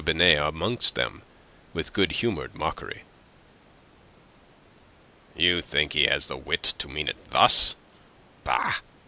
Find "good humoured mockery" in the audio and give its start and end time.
1.93-3.03